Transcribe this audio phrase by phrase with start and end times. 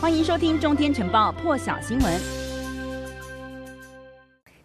[0.00, 2.37] 欢迎收听《中天晨报》破晓新闻。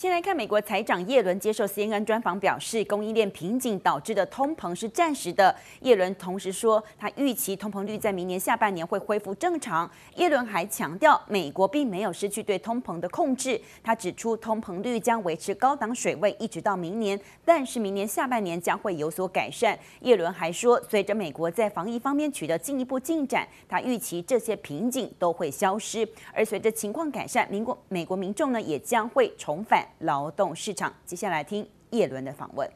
[0.00, 5.54] 先来看美国财长耶伦接受 CNN 专访，表示供应链瓶颈导致的通膨是暂时的。
[5.82, 9.90] 耶伦同时说，他预期通膨率在明年下半年会恢复正常。
[10.16, 13.60] 耶伦还强调，美国并没有失去对通膨的控制。
[13.82, 19.78] 他指出，通膨率将维持高档水位一直到明年，但是明年下半年将会有所改善。
[20.00, 26.08] 耶伦还说，随着美国在防疫方面取得进一步进展，他预期这些瓶颈都会消失。
[26.32, 29.86] 而随着情况改善，民国美国民众呢也将会重返。
[29.99, 30.93] 劳动市场。
[31.05, 32.69] 接下来听叶伦的访问。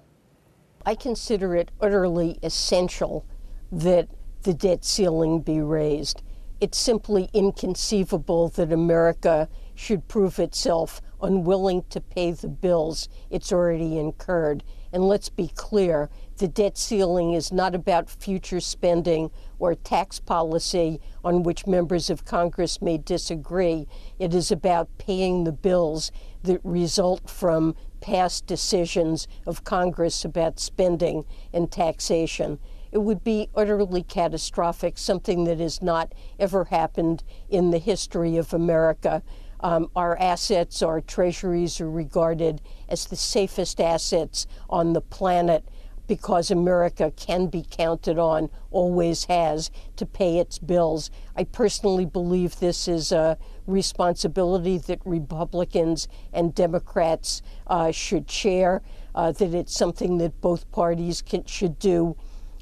[0.84, 3.24] I consider it utterly essential
[3.72, 4.08] that
[4.44, 6.22] the debt ceiling be raised.
[6.60, 13.98] It's simply inconceivable that America should prove itself unwilling to pay the bills it's already
[13.98, 14.64] incurred.
[14.95, 21.01] And let's be clear the debt ceiling is not about future spending or tax policy
[21.25, 23.89] on which members of Congress may disagree.
[24.21, 26.13] It is about paying the bills
[26.45, 32.61] that result from past decisions of Congress about spending and taxation.
[32.93, 38.55] It would be utterly catastrophic, something that has not ever happened in the history of
[38.55, 39.25] America.
[39.61, 45.65] Um, our assets, our treasuries are regarded as the safest assets on the planet
[46.07, 51.11] because America can be counted on, always has, to pay its bills.
[51.37, 58.83] I personally believe this is a responsibility that Republicans and Democrats uh, should share,
[59.15, 62.17] uh, that it's something that both parties can, should do.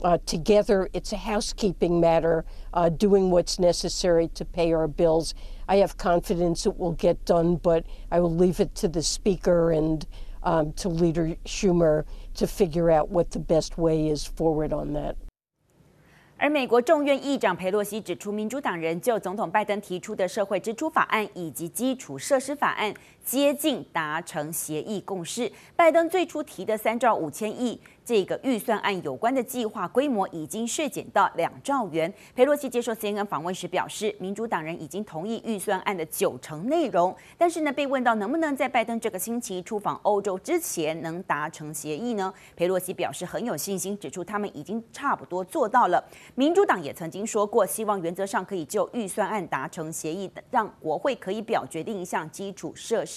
[0.05, 5.35] Uh, together, it's a housekeeping matter, uh, doing what's necessary to pay our bills.
[5.72, 9.72] I have confidence it will get done, but I will leave it to the Speaker
[9.72, 10.06] and
[10.44, 15.16] um, to Leader Schumer to figure out what the best way is forward on that.
[16.40, 22.94] 而美国众院议长裴洛西指出，民主党人就总统拜登提出的社会支出法案以及基础设施法案
[23.25, 25.51] 接近达成协议共识。
[25.77, 27.81] 拜登最初提的三兆五千亿。
[28.05, 32.13] 这个预算案有关的计划规模已经削减到两兆元。
[32.35, 42.35] 裴洛西接受 CNN 访问时表示，民主党人已经同意预算案的九成内容，但是呢，被问到能不能在拜登这个星期出访欧洲之前能达成协议呢？
[42.57, 46.05] 裴洛西表示很有信心，指出他们已经差不多做到了。
[46.35, 53.12] 民主党也曾经说过，希望原则上可以就预算案达成协议，让国会可以表决定一项基础设施。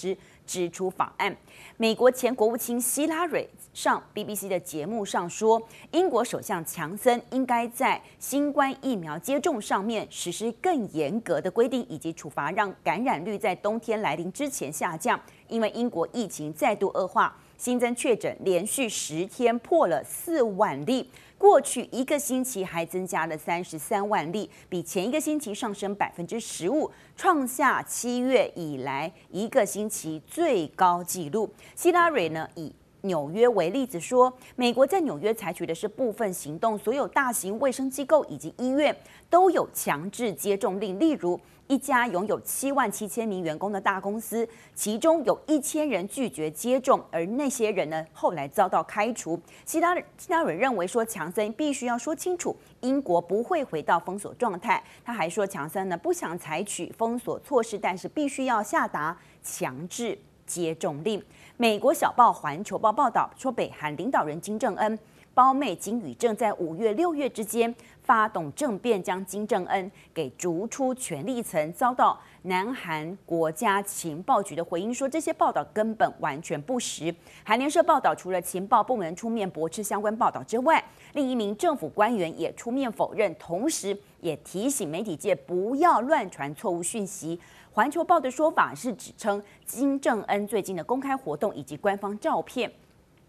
[0.46, 1.36] 支出法案，
[1.76, 17.36] 美国前国务卿希拉蕊上 BBC 的节目上说，英国首相强森应该在新冠疫苗接种上面实施更严格的规定以及处罚，让感染率在冬天来临之前下降，因为英国疫情再度恶化。
[17.58, 21.08] 新增确诊连续十天破了四万例，
[21.38, 31.50] 过去一个星期还增加了三十三万例，比前一个星期上升百分之十五，创下七月以来一个星期最高纪录。
[31.74, 32.72] 希拉蕊呢，以
[33.06, 38.96] 纽约为例子说，美国在纽约采取的是部分行动，所有大型卫生机构以及医院
[39.30, 41.40] 都有强制接种令，例如。
[41.68, 49.36] 一家拥有七万七千名员工的大公司，其中有一千人拒绝接种，而那些人呢，后来遭到开除。
[49.64, 54.80] 其他其他人认为说，强森必须要说清楚，英国不会回到封锁状态。
[55.04, 61.22] 他还说，强森呢不想采取封锁措施，但是必须要下达强制接种令。
[61.56, 64.98] 美国小报《环球报》报道说，北韩领导人金正恩。
[65.34, 77.14] 胞妹金宇正在五月六月之间发动政变，将金正恩给逐出权力层，遭到南韩国家情报局的回应说，这些报道根本完全不实。
[77.44, 87.38] 韩联社报道，除了情报部门出面驳斥相关报道之外，另一名政府官员也出面否认，同时也提醒媒体界不要乱传错误讯息。
[87.76, 92.72] 环球报的说法是指称金正恩最近的公开活动以及官方照片。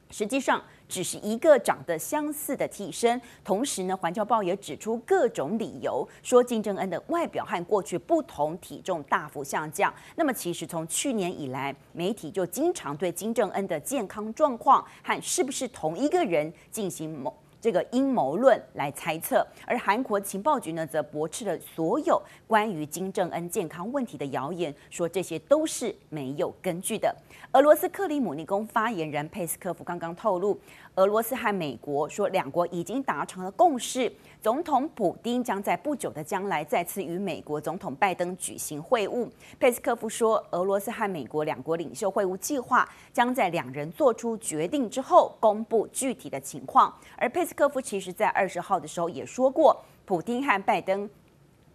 [0.09, 3.21] 实际上只是一个长得相似的替身。
[3.43, 9.93] 同时呢，《环球报》也指出各种理由，说金正恩的外表和过去不同，体重大幅下降。
[10.15, 17.35] 那么，其实从去年以来，媒体就经常对金正恩的健康状况和是不是同一个人进行某。
[17.67, 22.17] 这个阴谋论来猜测，而韩国情报局呢，则驳斥了所有
[22.47, 27.13] 关于金正恩健康问题的谣言，说这些都是没有根据的。
[27.51, 30.57] 俄罗斯克里姆林宫发言人佩斯科夫刚刚透露，
[30.95, 34.09] 俄罗斯和美国说两国已经达成了共识，
[34.41, 39.29] 总统普丁将在不久的将来再次与美国总统拜登举行会晤。
[39.59, 51.09] 佩斯科夫说，俄罗斯和美国两国领袖会晤计划将在两人做出决定之后公布具体的情况，而佩斯科夫其实在二十号的时候也说过，普丁和拜登。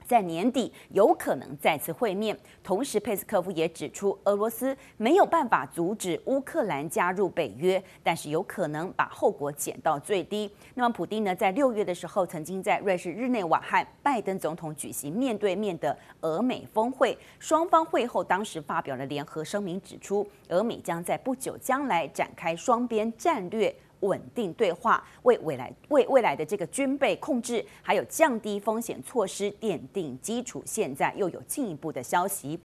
[0.06, 2.36] 在年底有可能再次会面。
[2.62, 10.48] 同时，佩斯科夫也指出，俄罗斯没有办法阻止乌克兰加入北约，但是有可能把后果减到最低。
[10.74, 30.62] 那么，普丁呢，在六月的时候，曾经在瑞士日内瓦和拜登总统举行面对面的俄美峰会，双方会后当时发表了联合声明，指出俄美将在不久将来展开双边战略稳定对话，为未来为未来的这个军备控制还有降低风险措施奠定基础。
[30.64, 32.58] 现在又有进一步的消息，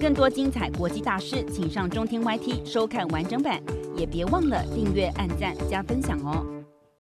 [0.00, 3.60] 更多精彩国际大事，请上中天 YT 收看完整版，
[3.96, 6.59] 也别忘了订阅、按赞、加分享哦。